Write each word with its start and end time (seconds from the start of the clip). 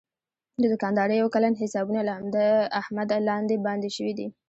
د 0.61 0.63
دوکاندارۍ 0.73 1.15
یو 1.17 1.27
کلن 1.35 1.53
حسابونه 1.61 2.01
له 2.09 2.15
احمده 2.81 3.17
لاندې 3.29 3.55
باندې 3.65 3.89
شوي 3.95 4.13
دي. 4.19 4.27